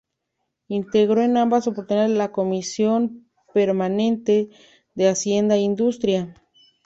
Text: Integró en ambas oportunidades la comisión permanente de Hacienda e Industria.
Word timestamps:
Integró 0.67 1.21
en 1.21 1.37
ambas 1.37 1.67
oportunidades 1.67 2.11
la 2.17 2.31
comisión 2.31 3.29
permanente 3.53 4.49
de 4.95 5.07
Hacienda 5.07 5.57
e 5.57 5.59
Industria. 5.59 6.41